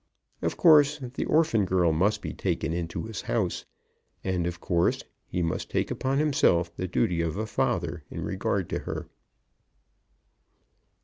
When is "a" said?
7.37-7.45